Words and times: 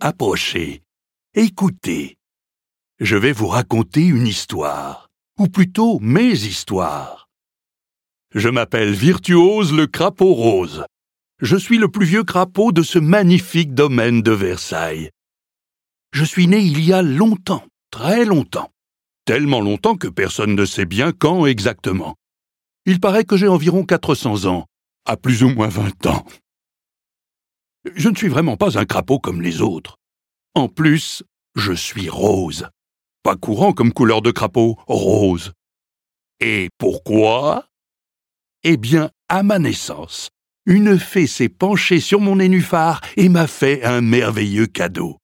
Approchez, 0.00 0.82
écoutez. 1.34 2.18
Je 3.00 3.16
vais 3.16 3.32
vous 3.32 3.48
raconter 3.48 4.06
une 4.06 4.28
histoire, 4.28 5.08
ou 5.40 5.48
plutôt 5.48 5.98
mes 5.98 6.30
histoires. 6.30 7.28
Je 8.32 8.48
m'appelle 8.48 8.92
Virtuose 8.92 9.72
le 9.72 9.88
crapaud 9.88 10.34
rose. 10.34 10.84
Je 11.40 11.56
suis 11.56 11.78
le 11.78 11.88
plus 11.88 12.06
vieux 12.06 12.22
crapaud 12.22 12.70
de 12.70 12.82
ce 12.82 13.00
magnifique 13.00 13.74
domaine 13.74 14.22
de 14.22 14.30
Versailles. 14.30 15.10
Je 16.12 16.24
suis 16.24 16.46
né 16.46 16.60
il 16.60 16.80
y 16.84 16.92
a 16.92 17.02
longtemps, 17.02 17.64
très 17.90 18.24
longtemps. 18.24 18.70
Tellement 19.24 19.60
longtemps 19.60 19.96
que 19.96 20.08
personne 20.08 20.54
ne 20.54 20.64
sait 20.64 20.86
bien 20.86 21.10
quand 21.10 21.44
exactement. 21.44 22.14
Il 22.86 23.00
paraît 23.00 23.24
que 23.24 23.36
j'ai 23.36 23.48
environ 23.48 23.84
400 23.84 24.44
ans, 24.44 24.66
à 25.08 25.16
plus 25.16 25.42
ou 25.42 25.48
moins 25.48 25.68
20 25.68 26.06
ans. 26.06 26.24
Je 27.96 28.08
ne 28.08 28.14
suis 28.14 28.28
vraiment 28.28 28.56
pas 28.56 28.78
un 28.78 28.84
crapaud 28.84 29.18
comme 29.18 29.42
les 29.42 29.62
autres. 29.62 29.96
En 30.54 30.68
plus, 30.68 31.22
je 31.56 31.72
suis 31.72 32.08
rose. 32.08 32.68
Pas 33.22 33.36
courant 33.36 33.72
comme 33.72 33.92
couleur 33.92 34.22
de 34.22 34.30
crapaud, 34.30 34.78
rose. 34.86 35.52
Et 36.40 36.68
pourquoi? 36.78 37.66
Eh 38.62 38.76
bien, 38.76 39.10
à 39.28 39.42
ma 39.42 39.58
naissance, 39.58 40.30
une 40.66 40.98
fée 40.98 41.26
s'est 41.26 41.48
penchée 41.48 42.00
sur 42.00 42.20
mon 42.20 42.36
nénuphar 42.36 43.00
et 43.16 43.28
m'a 43.28 43.46
fait 43.46 43.84
un 43.84 44.00
merveilleux 44.00 44.66
cadeau. 44.66 45.18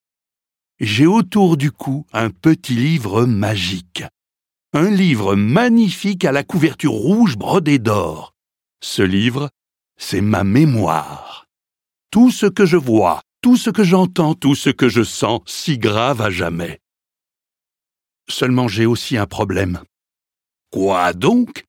J'ai 0.80 1.06
autour 1.06 1.56
du 1.56 1.70
cou 1.70 2.06
un 2.12 2.30
petit 2.30 2.74
livre 2.74 3.26
magique. 3.26 4.02
Un 4.72 4.90
livre 4.90 5.36
magnifique 5.36 6.24
à 6.24 6.32
la 6.32 6.42
couverture 6.42 6.92
rouge 6.92 7.36
brodée 7.36 7.78
d'or. 7.78 8.34
Ce 8.82 9.02
livre, 9.02 9.50
c'est 9.96 10.20
ma 10.20 10.44
mémoire 10.44 11.34
tout 12.14 12.30
ce 12.30 12.46
que 12.46 12.64
je 12.64 12.76
vois, 12.76 13.22
tout 13.42 13.56
ce 13.56 13.70
que 13.70 13.82
j'entends, 13.82 14.36
tout 14.36 14.54
ce 14.54 14.70
que 14.70 14.88
je 14.88 15.02
sens, 15.02 15.40
si 15.46 15.78
grave 15.78 16.20
à 16.20 16.30
jamais. 16.30 16.78
Seulement 18.28 18.68
j'ai 18.68 18.86
aussi 18.86 19.16
un 19.16 19.26
problème. 19.26 19.82
Quoi 20.70 21.12
donc? 21.12 21.64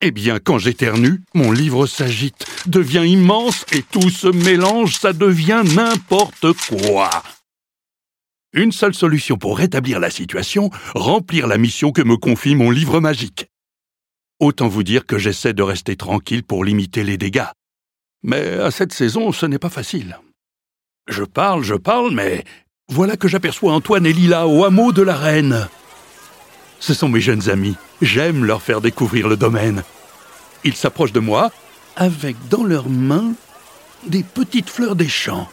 Eh 0.00 0.10
bien, 0.10 0.38
quand 0.38 0.56
j'éternue, 0.56 1.20
mon 1.34 1.52
livre 1.52 1.86
s'agite, 1.86 2.46
devient 2.66 3.04
immense 3.06 3.66
et 3.72 3.82
tout 3.82 4.08
se 4.08 4.28
mélange, 4.28 4.96
ça 4.96 5.12
devient 5.12 5.62
n'importe 5.74 6.54
quoi. 6.66 7.10
Une 8.54 8.72
seule 8.72 8.94
solution 8.94 9.36
pour 9.36 9.58
rétablir 9.58 10.00
la 10.00 10.08
situation, 10.08 10.70
remplir 10.94 11.46
la 11.46 11.58
mission 11.58 11.92
que 11.92 12.00
me 12.00 12.16
confie 12.16 12.54
mon 12.54 12.70
livre 12.70 13.00
magique. 13.00 13.50
Autant 14.44 14.68
vous 14.68 14.82
dire 14.82 15.06
que 15.06 15.16
j'essaie 15.16 15.54
de 15.54 15.62
rester 15.62 15.96
tranquille 15.96 16.42
pour 16.42 16.66
limiter 16.66 17.02
les 17.02 17.16
dégâts. 17.16 17.48
Mais 18.22 18.60
à 18.60 18.70
cette 18.70 18.92
saison, 18.92 19.32
ce 19.32 19.46
n'est 19.46 19.58
pas 19.58 19.70
facile. 19.70 20.18
Je 21.08 21.24
parle, 21.24 21.62
je 21.62 21.72
parle, 21.74 22.10
mais 22.12 22.44
voilà 22.90 23.16
que 23.16 23.26
j'aperçois 23.26 23.72
Antoine 23.72 24.04
et 24.04 24.12
Lila 24.12 24.46
au 24.46 24.66
hameau 24.66 24.92
de 24.92 25.00
la 25.00 25.16
reine. 25.16 25.66
Ce 26.78 26.92
sont 26.92 27.08
mes 27.08 27.22
jeunes 27.22 27.48
amis. 27.48 27.76
J'aime 28.02 28.44
leur 28.44 28.60
faire 28.60 28.82
découvrir 28.82 29.28
le 29.28 29.38
domaine. 29.38 29.82
Ils 30.62 30.76
s'approchent 30.76 31.12
de 31.12 31.20
moi 31.20 31.50
avec 31.96 32.36
dans 32.50 32.64
leurs 32.64 32.90
mains 32.90 33.32
des 34.06 34.22
petites 34.22 34.68
fleurs 34.68 34.94
des 34.94 35.08
champs. 35.08 35.48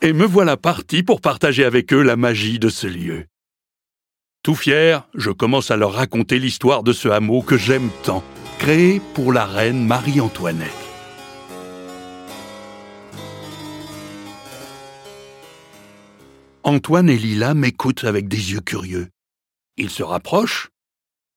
Et 0.00 0.14
me 0.14 0.24
voilà 0.24 0.56
parti 0.56 1.02
pour 1.02 1.20
partager 1.20 1.66
avec 1.66 1.92
eux 1.92 2.00
la 2.00 2.16
magie 2.16 2.58
de 2.58 2.70
ce 2.70 2.86
lieu. 2.86 3.26
Tout 4.42 4.54
fier, 4.54 5.06
je 5.14 5.30
commence 5.30 5.70
à 5.70 5.76
leur 5.76 5.92
raconter 5.92 6.38
l'histoire 6.38 6.82
de 6.82 6.92
ce 6.92 7.08
hameau 7.08 7.42
que 7.42 7.56
j'aime 7.56 7.90
tant, 8.04 8.22
créé 8.58 9.00
pour 9.14 9.32
la 9.32 9.44
reine 9.44 9.84
Marie-Antoinette. 9.86 10.70
Antoine 16.62 17.08
et 17.08 17.16
Lila 17.16 17.54
m'écoutent 17.54 18.04
avec 18.04 18.28
des 18.28 18.52
yeux 18.52 18.60
curieux. 18.60 19.08
Ils 19.76 19.90
se 19.90 20.02
rapprochent. 20.02 20.68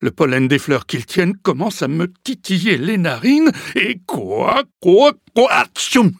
Le 0.01 0.11
pollen 0.11 0.47
des 0.47 0.59
fleurs 0.59 0.85
qu'ils 0.85 1.05
tiennent 1.05 1.37
commence 1.37 1.81
à 1.83 1.87
me 1.87 2.11
titiller 2.23 2.77
les 2.77 2.97
narines 2.97 3.51
et 3.75 3.99
quoi, 4.05 4.63
quoi, 4.81 5.13
quoi, 5.35 5.51
action 5.51 6.11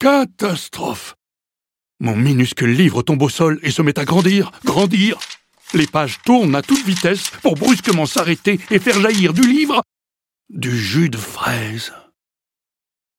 Catastrophe 0.00 1.14
Mon 2.00 2.16
minuscule 2.16 2.72
livre 2.72 3.02
tombe 3.02 3.22
au 3.22 3.28
sol 3.28 3.60
et 3.62 3.70
se 3.70 3.80
met 3.82 3.98
à 3.98 4.04
grandir, 4.04 4.50
grandir. 4.64 5.18
Les 5.74 5.86
pages 5.86 6.18
tournent 6.24 6.54
à 6.54 6.62
toute 6.62 6.84
vitesse 6.84 7.30
pour 7.42 7.54
brusquement 7.54 8.06
s'arrêter 8.06 8.58
et 8.70 8.78
faire 8.78 9.00
jaillir 9.00 9.32
du 9.32 9.42
livre 9.42 9.82
du 10.48 10.76
jus 10.76 11.10
de 11.10 11.16
fraise 11.16 11.92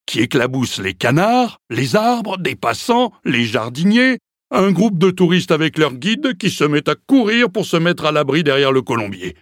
qui 0.06 0.20
éclabousse 0.20 0.80
les 0.80 0.94
canards, 0.94 1.60
les 1.70 1.96
arbres, 1.96 2.38
des 2.38 2.58
passants, 2.58 3.14
les 3.24 3.46
jardiniers, 3.46 4.20
un 4.50 4.72
groupe 4.74 4.98
de 4.98 5.10
touristes 5.10 5.52
avec 5.52 5.78
leur 5.78 5.94
guide 5.94 6.38
qui 6.38 6.50
se 6.50 6.66
met 6.66 6.90
à 6.90 6.96
courir 6.96 7.50
pour 7.50 7.66
se 7.66 7.78
mettre 7.78 8.04
à 8.04 8.12
l'abri 8.12 8.44
derrière 8.44 8.74
le 8.74 8.82
colombier. 8.82 9.38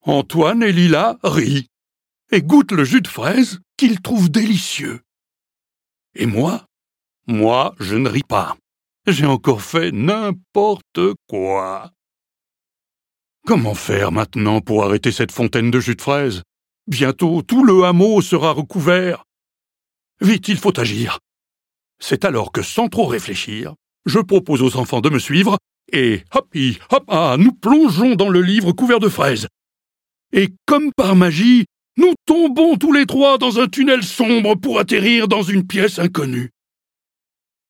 Antoine 0.00 0.64
et 0.64 0.72
Lila 0.72 1.18
rient 1.22 1.68
et 2.32 2.42
goûtent 2.42 2.72
le 2.72 2.82
jus 2.82 3.02
de 3.02 3.08
fraise 3.08 3.60
qu'ils 3.76 4.00
trouvent 4.00 4.30
délicieux. 4.30 5.00
Et 6.16 6.26
moi, 6.26 6.66
moi, 7.28 7.76
je 7.78 7.94
ne 7.94 8.08
ris 8.08 8.24
pas. 8.24 8.56
J'ai 9.08 9.26
encore 9.26 9.62
fait 9.62 9.90
n'importe 9.90 11.00
quoi. 11.28 11.90
Comment 13.44 13.74
faire 13.74 14.12
maintenant 14.12 14.60
pour 14.60 14.84
arrêter 14.84 15.10
cette 15.10 15.32
fontaine 15.32 15.72
de 15.72 15.80
jus 15.80 15.96
de 15.96 16.00
fraise? 16.00 16.42
Bientôt 16.86 17.42
tout 17.42 17.64
le 17.64 17.82
hameau 17.82 18.22
sera 18.22 18.52
recouvert. 18.52 19.24
Vite, 20.20 20.46
il 20.46 20.56
faut 20.56 20.78
agir. 20.78 21.18
C'est 21.98 22.24
alors 22.24 22.52
que, 22.52 22.62
sans 22.62 22.86
trop 22.86 23.06
réfléchir, 23.06 23.74
je 24.06 24.20
propose 24.20 24.62
aux 24.62 24.76
enfants 24.76 25.00
de 25.00 25.10
me 25.10 25.18
suivre, 25.18 25.58
et 25.92 26.22
hop, 26.32 26.54
hop, 26.90 27.04
ah, 27.08 27.34
nous 27.40 27.52
plongeons 27.52 28.14
dans 28.14 28.28
le 28.28 28.40
livre 28.40 28.70
couvert 28.70 29.00
de 29.00 29.08
fraises. 29.08 29.48
Et 30.32 30.50
comme 30.64 30.92
par 30.92 31.16
magie, 31.16 31.64
nous 31.96 32.14
tombons 32.24 32.76
tous 32.76 32.92
les 32.92 33.06
trois 33.06 33.36
dans 33.36 33.58
un 33.58 33.66
tunnel 33.66 34.04
sombre 34.04 34.54
pour 34.54 34.78
atterrir 34.78 35.26
dans 35.26 35.42
une 35.42 35.66
pièce 35.66 35.98
inconnue. 35.98 36.50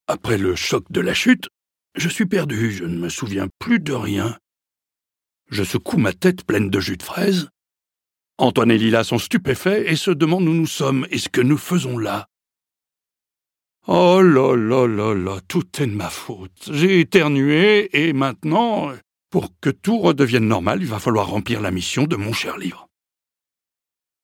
Après 0.06 0.38
le 0.38 0.56
choc 0.56 0.90
de 0.90 1.00
la 1.00 1.14
chute, 1.14 1.48
je 1.94 2.08
suis 2.08 2.26
perdu, 2.26 2.72
je 2.72 2.84
ne 2.84 2.98
me 2.98 3.08
souviens 3.08 3.48
plus 3.58 3.78
de 3.78 3.92
rien. 3.92 4.38
Je 5.50 5.62
secoue 5.64 5.98
ma 5.98 6.12
tête 6.12 6.44
pleine 6.44 6.70
de 6.70 6.80
jus 6.80 6.96
de 6.96 7.02
fraises. 7.02 7.48
Antoine 8.38 8.70
et 8.70 8.78
Lila 8.78 9.04
sont 9.04 9.18
stupéfaits 9.18 9.84
et 9.86 9.96
se 9.96 10.10
demandent 10.10 10.48
où 10.48 10.54
nous 10.54 10.66
sommes 10.66 11.06
et 11.10 11.18
ce 11.18 11.28
que 11.28 11.40
nous 11.40 11.58
faisons 11.58 11.98
là. 11.98 12.28
Oh 13.86 14.22
là 14.22 14.56
là 14.56 14.86
là 14.86 15.14
là, 15.14 15.40
tout 15.48 15.82
est 15.82 15.86
de 15.86 15.94
ma 15.94 16.08
faute. 16.08 16.70
J'ai 16.72 17.00
éternué 17.00 17.90
et 17.92 18.12
maintenant, 18.12 18.92
pour 19.28 19.50
que 19.60 19.70
tout 19.70 19.98
redevienne 19.98 20.46
normal, 20.46 20.80
il 20.80 20.88
va 20.88 20.98
falloir 20.98 21.28
remplir 21.28 21.60
la 21.60 21.70
mission 21.70 22.04
de 22.04 22.16
mon 22.16 22.32
cher 22.32 22.58
livre. 22.58 22.88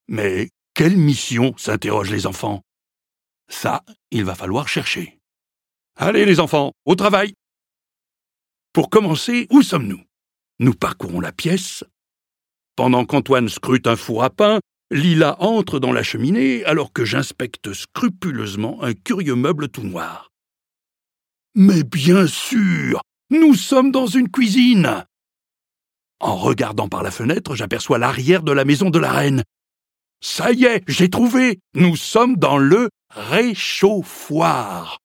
Mais 0.07 0.49
quelle 0.73 0.97
mission 0.97 1.53
s'interrogent 1.57 2.11
les 2.11 2.25
enfants. 2.25 2.63
Ça, 3.49 3.83
il 4.11 4.23
va 4.23 4.33
falloir 4.33 4.67
chercher. 4.67 5.18
Allez 6.01 6.23
les 6.23 6.39
enfants, 6.39 6.71
au 6.85 6.95
travail. 6.95 7.33
Pour 8.71 8.89
commencer, 8.89 9.47
où 9.49 9.61
sommes-nous? 9.61 10.01
Nous 10.59 10.73
parcourons 10.73 11.19
la 11.19 11.33
pièce. 11.33 11.83
Pendant 12.77 13.03
qu'Antoine 13.05 13.49
scrute 13.49 13.85
un 13.85 13.97
four 13.97 14.23
à 14.23 14.29
pain, 14.29 14.61
Lila 14.91 15.35
entre 15.41 15.77
dans 15.77 15.91
la 15.91 16.01
cheminée 16.01 16.63
alors 16.63 16.93
que 16.93 17.03
j'inspecte 17.03 17.73
scrupuleusement 17.73 18.81
un 18.81 18.93
curieux 18.93 19.35
meuble 19.35 19.67
tout 19.67 19.83
noir. 19.83 20.29
Mais 21.53 21.83
bien 21.83 22.27
sûr, 22.27 23.01
nous 23.29 23.53
sommes 23.53 23.91
dans 23.91 24.07
une 24.07 24.29
cuisine. 24.29 25.03
En 26.21 26.37
regardant 26.37 26.87
par 26.87 27.03
la 27.03 27.11
fenêtre, 27.11 27.55
j'aperçois 27.55 27.97
l'arrière 27.97 28.43
de 28.43 28.53
la 28.53 28.63
maison 28.63 28.89
de 28.89 28.99
la 28.99 29.11
reine. 29.11 29.43
Ça 30.21 30.53
y 30.53 30.63
est, 30.63 30.81
j'ai 30.87 31.09
trouvé. 31.09 31.59
Nous 31.73 31.97
sommes 31.97 32.37
dans 32.37 32.57
le 32.57 32.87
réchauffoir. 33.09 34.99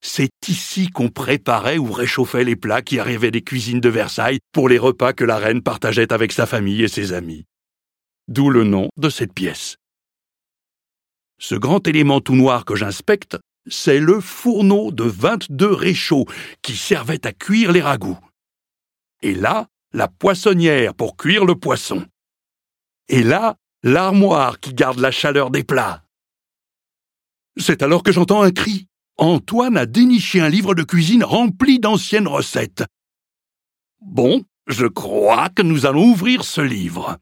C'est 0.00 0.30
ici 0.46 0.90
qu'on 0.90 1.08
préparait 1.08 1.78
ou 1.78 1.92
réchauffait 1.92 2.44
les 2.44 2.56
plats 2.56 2.82
qui 2.82 2.98
arrivaient 2.98 3.30
des 3.30 3.42
cuisines 3.42 3.80
de 3.80 3.88
Versailles 3.88 4.38
pour 4.52 4.68
les 4.68 4.78
repas 4.78 5.12
que 5.12 5.24
la 5.24 5.38
reine 5.38 5.62
partageait 5.62 6.12
avec 6.12 6.32
sa 6.32 6.46
famille 6.46 6.82
et 6.82 6.88
ses 6.88 7.12
amis 7.12 7.44
d'où 8.28 8.50
le 8.50 8.62
nom 8.62 8.90
de 8.96 9.08
cette 9.08 9.32
pièce. 9.32 9.78
Ce 11.40 11.54
grand 11.54 11.86
élément 11.88 12.20
tout 12.20 12.34
noir 12.34 12.64
que 12.64 12.76
j'inspecte, 12.76 13.38
c'est 13.66 14.00
le 14.00 14.20
fourneau 14.20 14.92
de 14.92 15.04
22 15.04 15.72
réchauds 15.72 16.26
qui 16.62 16.76
servait 16.76 17.26
à 17.26 17.32
cuire 17.32 17.72
les 17.72 17.80
ragoûts. 17.80 18.18
Et 19.22 19.34
là, 19.34 19.66
la 19.92 20.08
poissonnière 20.08 20.94
pour 20.94 21.16
cuire 21.16 21.44
le 21.44 21.54
poisson. 21.54 22.06
Et 23.08 23.22
là, 23.22 23.56
l'armoire 23.82 24.60
qui 24.60 24.74
garde 24.74 24.98
la 24.98 25.10
chaleur 25.10 25.50
des 25.50 25.64
plats. 25.64 26.04
C'est 27.56 27.82
alors 27.82 28.02
que 28.02 28.12
j'entends 28.12 28.42
un 28.42 28.50
cri. 28.50 28.86
Antoine 29.18 29.76
a 29.76 29.84
déniché 29.84 30.40
un 30.40 30.48
livre 30.48 30.76
de 30.76 30.84
cuisine 30.84 31.24
rempli 31.24 31.80
d'anciennes 31.80 32.28
recettes. 32.28 32.84
Bon, 34.00 34.44
je 34.68 34.86
crois 34.86 35.48
que 35.48 35.62
nous 35.62 35.86
allons 35.86 36.04
ouvrir 36.04 36.44
ce 36.44 36.60
livre. 36.60 37.18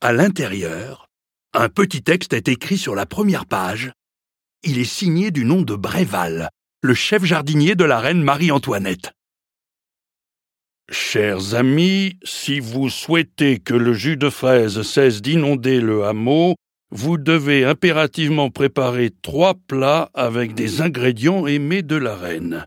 À 0.00 0.12
l'intérieur, 0.12 1.08
Un 1.54 1.70
petit 1.70 2.02
texte 2.02 2.34
est 2.34 2.46
écrit 2.46 2.76
sur 2.76 2.94
la 2.94 3.06
première 3.06 3.46
page. 3.46 3.90
Il 4.62 4.78
est 4.78 4.84
signé 4.84 5.30
du 5.30 5.44
nom 5.44 5.62
de 5.62 5.74
Bréval, 5.74 6.50
le 6.82 6.94
chef 6.94 7.24
jardinier 7.24 7.74
de 7.74 7.84
la 7.84 7.98
reine 7.98 8.22
Marie-Antoinette. 8.22 9.12
Chers 10.90 11.54
amis, 11.54 12.18
si 12.22 12.60
vous 12.60 12.90
souhaitez 12.90 13.58
que 13.60 13.74
le 13.74 13.94
jus 13.94 14.18
de 14.18 14.30
fraise 14.30 14.82
cesse 14.82 15.22
d'inonder 15.22 15.80
le 15.80 16.04
hameau, 16.04 16.54
vous 16.90 17.18
devez 17.18 17.64
impérativement 17.64 18.50
préparer 18.50 19.10
trois 19.22 19.54
plats 19.54 20.10
avec 20.14 20.54
des 20.54 20.80
ingrédients 20.80 21.46
aimés 21.46 21.82
de 21.82 21.96
la 21.96 22.16
reine. 22.16 22.66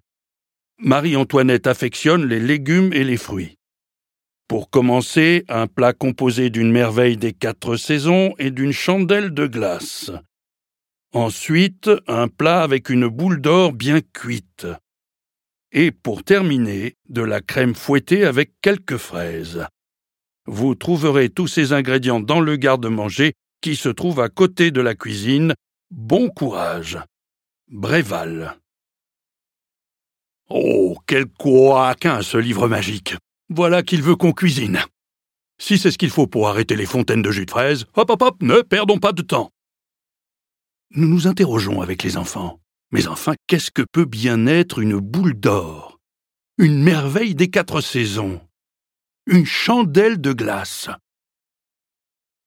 Marie-Antoinette 0.77 1.67
affectionne 1.67 2.25
les 2.25 2.39
légumes 2.39 2.93
et 2.93 3.03
les 3.03 3.17
fruits. 3.17 3.57
Pour 4.47 4.69
commencer, 4.69 5.45
un 5.47 5.67
plat 5.67 5.93
composé 5.93 6.49
d'une 6.49 6.71
merveille 6.71 7.17
des 7.17 7.33
quatre 7.33 7.77
saisons 7.77 8.33
et 8.37 8.51
d'une 8.51 8.73
chandelle 8.73 9.33
de 9.33 9.47
glace. 9.47 10.11
Ensuite, 11.13 11.89
un 12.07 12.27
plat 12.27 12.61
avec 12.61 12.89
une 12.89 13.07
boule 13.07 13.41
d'or 13.41 13.73
bien 13.73 14.01
cuite. 14.01 14.67
Et 15.71 15.91
pour 15.91 16.23
terminer, 16.23 16.95
de 17.09 17.21
la 17.21 17.41
crème 17.41 17.75
fouettée 17.75 18.25
avec 18.25 18.51
quelques 18.61 18.97
fraises. 18.97 19.65
Vous 20.45 20.75
trouverez 20.75 21.29
tous 21.29 21.47
ces 21.47 21.71
ingrédients 21.71 22.19
dans 22.19 22.41
le 22.41 22.55
garde-manger 22.55 23.33
qui 23.61 23.75
se 23.75 23.89
trouve 23.89 24.19
à 24.19 24.29
côté 24.29 24.71
de 24.71 24.81
la 24.81 24.95
cuisine. 24.95 25.53
Bon 25.91 26.29
courage. 26.29 26.99
Bréval. 27.69 28.57
Oh, 30.49 30.97
quel 31.07 31.27
couaquin 31.27 32.21
ce 32.21 32.37
livre 32.37 32.67
magique. 32.67 33.15
Voilà 33.49 33.83
qu'il 33.83 34.01
veut 34.01 34.15
qu'on 34.15 34.33
cuisine. 34.33 34.79
Si 35.59 35.77
c'est 35.77 35.91
ce 35.91 35.97
qu'il 35.97 36.09
faut 36.09 36.27
pour 36.27 36.49
arrêter 36.49 36.75
les 36.75 36.85
fontaines 36.85 37.21
de 37.21 37.31
jus 37.31 37.45
de 37.45 37.51
fraise, 37.51 37.85
hop 37.95 38.09
hop 38.09 38.21
hop, 38.21 38.41
ne 38.41 38.61
perdons 38.61 38.97
pas 38.97 39.13
de 39.13 39.21
temps. 39.21 39.51
Nous 40.93 41.07
nous 41.07 41.27
interrogeons 41.27 41.81
avec 41.81 42.03
les 42.03 42.17
enfants. 42.17 42.59
Mais 42.91 43.07
enfin, 43.07 43.35
qu'est-ce 43.47 43.71
que 43.71 43.83
peut 43.93 44.05
bien 44.05 44.47
être 44.47 44.79
une 44.79 44.99
boule 44.99 45.39
d'or? 45.39 45.99
Une 46.57 46.83
merveille 46.83 47.35
des 47.35 47.49
quatre 47.49 47.79
saisons 47.79 48.41
Une 49.27 49.45
chandelle 49.45 50.19
de 50.19 50.33
glace 50.33 50.89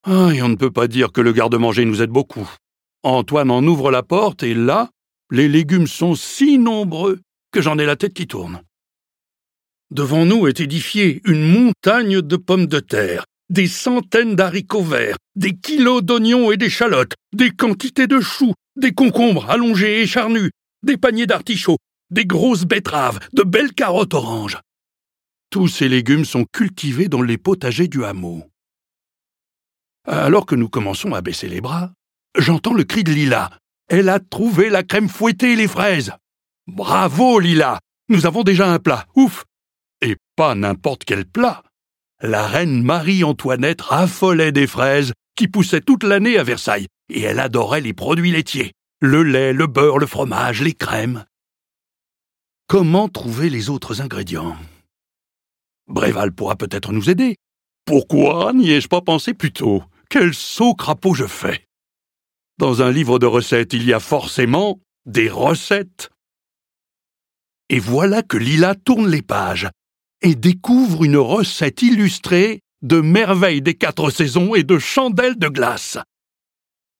ah, 0.04 0.30
et 0.34 0.42
on 0.42 0.48
ne 0.48 0.56
peut 0.56 0.70
pas 0.70 0.86
dire 0.86 1.12
que 1.12 1.20
le 1.20 1.32
garde-manger 1.32 1.84
nous 1.84 2.02
aide 2.02 2.10
beaucoup. 2.10 2.48
Antoine 3.02 3.50
en 3.50 3.62
ouvre 3.64 3.90
la 3.90 4.02
porte 4.02 4.42
et 4.42 4.54
là, 4.54 4.90
les 5.30 5.48
légumes 5.48 5.86
sont 5.86 6.14
si 6.14 6.58
nombreux 6.58 7.20
que 7.52 7.62
j'en 7.62 7.78
ai 7.78 7.86
la 7.86 7.96
tête 7.96 8.14
qui 8.14 8.26
tourne. 8.26 8.62
Devant 9.90 10.26
nous 10.26 10.46
est 10.46 10.60
édifiée 10.60 11.20
une 11.24 11.46
montagne 11.46 12.20
de 12.20 12.36
pommes 12.36 12.66
de 12.66 12.80
terre, 12.80 13.24
des 13.48 13.66
centaines 13.66 14.36
d'haricots 14.36 14.82
verts, 14.82 15.16
des 15.36 15.56
kilos 15.56 16.02
d'oignons 16.02 16.50
et 16.50 16.56
d'échalotes, 16.56 17.14
des 17.32 17.50
quantités 17.50 18.06
de 18.06 18.20
choux, 18.20 18.54
des 18.76 18.92
concombres 18.92 19.48
allongés 19.50 20.02
et 20.02 20.06
charnus, 20.06 20.50
des 20.82 20.96
paniers 20.96 21.26
d'artichauts, 21.26 21.78
des 22.10 22.26
grosses 22.26 22.64
betteraves, 22.64 23.20
de 23.32 23.42
belles 23.42 23.72
carottes 23.72 24.14
oranges. 24.14 24.58
Tous 25.50 25.68
ces 25.68 25.88
légumes 25.88 26.24
sont 26.24 26.44
cultivés 26.52 27.08
dans 27.08 27.22
les 27.22 27.38
potagers 27.38 27.88
du 27.88 28.04
hameau. 28.04 28.44
Alors 30.06 30.46
que 30.46 30.54
nous 30.54 30.68
commençons 30.68 31.14
à 31.14 31.22
baisser 31.22 31.48
les 31.48 31.60
bras, 31.60 31.92
j'entends 32.36 32.74
le 32.74 32.84
cri 32.84 33.04
de 33.04 33.12
Lila. 33.12 33.50
Elle 33.88 34.08
a 34.08 34.20
trouvé 34.20 34.68
la 34.68 34.82
crème 34.82 35.08
fouettée 35.08 35.52
et 35.52 35.56
les 35.56 35.68
fraises. 35.68 36.12
Bravo, 36.66 37.38
Lila. 37.38 37.80
Nous 38.08 38.26
avons 38.26 38.42
déjà 38.42 38.70
un 38.70 38.78
plat. 38.78 39.06
Ouf. 39.16 39.44
Et 40.02 40.16
pas 40.36 40.54
n'importe 40.54 41.04
quel 41.04 41.24
plat. 41.24 41.62
La 42.20 42.46
reine 42.46 42.82
Marie-Antoinette 42.82 43.80
raffolait 43.80 44.52
des 44.52 44.66
fraises 44.66 45.12
qui 45.36 45.48
poussaient 45.48 45.80
toute 45.80 46.04
l'année 46.04 46.38
à 46.38 46.44
Versailles, 46.44 46.86
et 47.08 47.22
elle 47.22 47.40
adorait 47.40 47.80
les 47.80 47.92
produits 47.92 48.30
laitiers. 48.30 48.72
Le 49.00 49.22
lait, 49.22 49.52
le 49.52 49.66
beurre, 49.66 49.98
le 49.98 50.06
fromage, 50.06 50.62
les 50.62 50.74
crèmes. 50.74 51.24
Comment 52.66 53.08
trouver 53.08 53.50
les 53.50 53.68
autres 53.68 54.00
ingrédients? 54.00 54.56
Bréval 55.86 56.32
pourra 56.32 56.56
peut-être 56.56 56.92
nous 56.92 57.10
aider. 57.10 57.36
Pourquoi? 57.84 58.52
N'y 58.54 58.70
ai-je 58.70 58.88
pas 58.88 59.02
pensé 59.02 59.34
plus 59.34 59.52
tôt? 59.52 59.82
Quel 60.14 60.32
saut 60.32 60.76
crapaud 60.76 61.12
je 61.12 61.26
fais 61.26 61.66
Dans 62.58 62.82
un 62.82 62.92
livre 62.92 63.18
de 63.18 63.26
recettes, 63.26 63.72
il 63.72 63.84
y 63.84 63.92
a 63.92 63.98
forcément 63.98 64.78
des 65.06 65.28
recettes. 65.28 66.08
Et 67.68 67.80
voilà 67.80 68.22
que 68.22 68.36
Lila 68.36 68.76
tourne 68.76 69.08
les 69.08 69.22
pages 69.22 69.68
et 70.22 70.36
découvre 70.36 71.02
une 71.02 71.16
recette 71.16 71.82
illustrée 71.82 72.60
de 72.82 73.00
merveilles 73.00 73.60
des 73.60 73.74
quatre 73.74 74.08
saisons 74.10 74.54
et 74.54 74.62
de 74.62 74.78
chandelles 74.78 75.36
de 75.36 75.48
glace. 75.48 75.98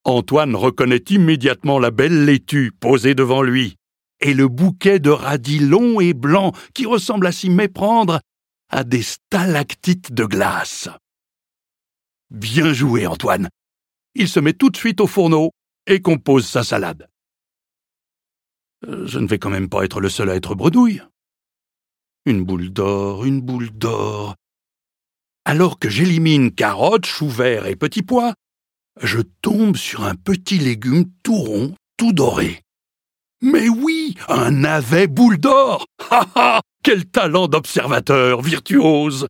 Antoine 0.02 0.56
reconnaît 0.56 1.05
immédiatement 1.08 1.78
la 1.78 1.93
belle 1.93 2.25
laitue 2.25 2.72
posée 2.81 3.14
devant 3.14 3.43
lui, 3.43 3.76
et 4.22 4.34
le 4.34 4.49
bouquet 4.49 4.99
de 4.99 5.10
radis 5.10 5.60
longs 5.60 6.00
et 6.00 6.14
blancs 6.14 6.56
qui 6.75 6.84
ressemble 6.84 7.28
à 7.28 7.32
s'y 7.32 7.49
méprendre 7.49 8.19
à 8.70 8.82
des 8.82 9.02
stalactites 9.02 10.12
de 10.12 10.25
glace. 10.25 10.88
Bien 12.30 12.72
joué, 12.72 13.06
Antoine. 13.06 13.48
Il 14.14 14.28
se 14.28 14.40
met 14.40 14.52
tout 14.52 14.70
de 14.70 14.76
suite 14.76 15.00
au 15.00 15.06
fourneau 15.06 15.50
et 15.86 16.00
compose 16.00 16.46
sa 16.46 16.62
salade. 16.64 17.08
Euh, 18.86 19.06
je 19.06 19.18
ne 19.18 19.26
vais 19.26 19.38
quand 19.38 19.50
même 19.50 19.68
pas 19.68 19.84
être 19.84 20.00
le 20.00 20.08
seul 20.08 20.30
à 20.30 20.36
être 20.36 20.54
bredouille. 20.54 21.02
Une 22.26 22.44
boule 22.44 22.70
d'or, 22.70 23.24
une 23.24 23.40
boule 23.40 23.70
d'or. 23.70 24.34
Alors 25.44 25.78
que 25.78 25.90
j'élimine 25.90 26.52
carottes, 26.52 27.06
choux 27.06 27.28
verts 27.28 27.66
et 27.66 27.76
petits 27.76 28.02
pois, 28.02 28.34
je 29.02 29.20
tombe 29.42 29.76
sur 29.76 30.04
un 30.04 30.14
petit 30.14 30.58
légume 30.58 31.04
tout 31.22 31.34
rond, 31.34 31.74
tout 31.96 32.12
doré. 32.12 32.62
Mais 33.42 33.68
oui, 33.68 34.14
un 34.28 34.52
navet 34.52 35.06
boule 35.06 35.38
d'or 35.38 35.86
Ha 36.10 36.26
ha 36.34 36.60
Quel 36.82 37.04
talent 37.06 37.48
d'observateur, 37.48 38.40
virtuose 38.40 39.26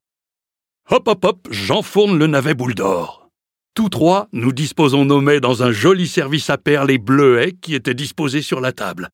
Hop 0.91 1.09
hop 1.09 1.25
hop, 1.25 1.49
j'enfourne 1.51 2.19
le 2.19 2.27
navet 2.27 2.53
boule 2.53 2.75
d'or. 2.75 3.31
Tous 3.75 3.89
trois, 3.89 4.29
nous 4.33 4.53
disposons 4.53 5.07
nos 5.07 5.23
mets 5.23 5.41
dans 5.41 5.63
un 5.63 5.73
joli 5.73 6.07
service 6.07 6.51
à 6.51 6.59
perles 6.59 6.91
et 6.91 6.99
bleuets 6.99 7.53
qui 7.53 7.75
était 7.75 7.95
disposé 7.95 8.43
sur 8.43 8.61
la 8.61 8.73
table. 8.73 9.09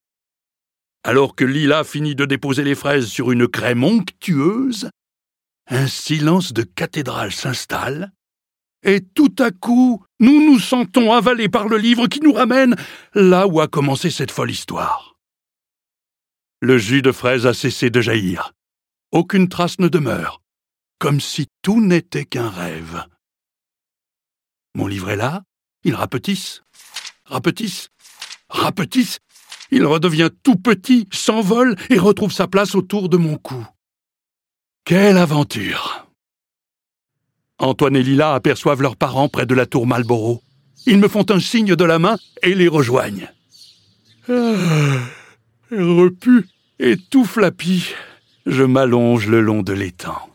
Alors 1.04 1.36
que 1.36 1.44
Lila 1.44 1.84
finit 1.84 2.16
de 2.16 2.24
déposer 2.24 2.64
les 2.64 2.74
fraises 2.74 3.06
sur 3.06 3.30
une 3.30 3.46
crème 3.46 3.84
onctueuse, 3.84 4.90
un 5.68 5.86
silence 5.86 6.52
de 6.52 6.64
cathédrale 6.64 7.30
s'installe, 7.30 8.10
et 8.82 9.00
tout 9.00 9.34
à 9.38 9.52
coup, 9.52 10.04
nous 10.18 10.44
nous 10.44 10.58
sentons 10.58 11.12
avalés 11.12 11.48
par 11.48 11.68
le 11.68 11.76
livre 11.76 12.08
qui 12.08 12.18
nous 12.18 12.32
ramène 12.32 12.74
là 13.14 13.46
où 13.46 13.60
a 13.60 13.68
commencé 13.68 14.10
cette 14.10 14.32
folle 14.32 14.50
histoire. 14.50 15.14
Le 16.60 16.78
jus 16.78 17.02
de 17.02 17.12
fraise 17.12 17.46
a 17.46 17.54
cessé 17.54 17.90
de 17.90 18.00
jaillir. 18.00 18.54
Aucune 19.12 19.48
trace 19.48 19.78
ne 19.78 19.86
demeure 19.86 20.39
comme 21.00 21.20
si 21.20 21.48
tout 21.62 21.80
n'était 21.80 22.26
qu'un 22.26 22.50
rêve. 22.50 23.02
Mon 24.76 24.86
livre 24.86 25.10
est 25.10 25.16
là, 25.16 25.42
il 25.82 25.94
rapetisse, 25.94 26.62
rapetisse, 27.24 27.88
rapetisse, 28.50 29.18
il 29.72 29.84
redevient 29.86 30.30
tout 30.44 30.56
petit, 30.56 31.08
s'envole 31.10 31.74
et 31.88 31.98
retrouve 31.98 32.32
sa 32.32 32.46
place 32.46 32.74
autour 32.74 33.08
de 33.08 33.16
mon 33.16 33.36
cou. 33.38 33.66
Quelle 34.84 35.16
aventure 35.16 36.06
Antoine 37.58 37.96
et 37.96 38.02
Lila 38.02 38.34
aperçoivent 38.34 38.82
leurs 38.82 38.96
parents 38.96 39.28
près 39.28 39.46
de 39.46 39.54
la 39.54 39.66
tour 39.66 39.86
Malboro. 39.86 40.42
Ils 40.86 40.98
me 40.98 41.08
font 41.08 41.26
un 41.30 41.40
signe 41.40 41.76
de 41.76 41.84
la 41.84 41.98
main 41.98 42.18
et 42.42 42.54
les 42.54 42.68
rejoignent. 42.68 43.30
Ah, 44.28 44.98
repu 45.70 46.46
et 46.78 46.96
tout 46.96 47.24
flappis, 47.24 47.94
je 48.46 48.64
m'allonge 48.64 49.26
le 49.26 49.40
long 49.40 49.62
de 49.62 49.72
l'étang. 49.72 50.29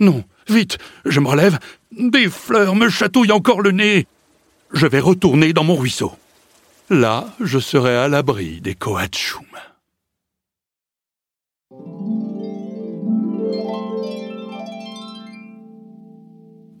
Non, 0.00 0.24
vite, 0.48 0.78
je 1.04 1.20
me 1.20 1.28
relève. 1.28 1.58
Des 1.92 2.28
fleurs 2.28 2.74
me 2.74 2.88
chatouillent 2.88 3.32
encore 3.32 3.62
le 3.62 3.70
nez. 3.70 4.06
Je 4.72 4.86
vais 4.86 5.00
retourner 5.00 5.52
dans 5.52 5.64
mon 5.64 5.76
ruisseau. 5.76 6.12
Là, 6.90 7.28
je 7.40 7.58
serai 7.58 7.96
à 7.96 8.08
l'abri 8.08 8.60
des 8.60 8.74
Coatchoum. 8.74 9.46